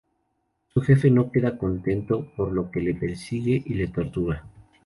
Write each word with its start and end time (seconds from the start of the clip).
Su 0.73 0.81
jefe 0.81 1.11
no 1.11 1.31
queda 1.31 1.59
contento, 1.59 2.31
por 2.35 2.51
lo 2.53 2.71
que 2.71 2.79
le 2.81 2.95
persigue 2.95 3.61
y 3.63 3.75
le 3.75 3.89
tortura. 3.89 4.43